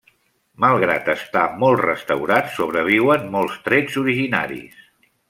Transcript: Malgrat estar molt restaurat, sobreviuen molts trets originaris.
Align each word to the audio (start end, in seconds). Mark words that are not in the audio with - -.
Malgrat 0.63 1.11
estar 1.13 1.43
molt 1.63 1.83
restaurat, 1.89 2.49
sobreviuen 2.57 3.29
molts 3.37 3.61
trets 3.69 4.01
originaris. 4.03 4.81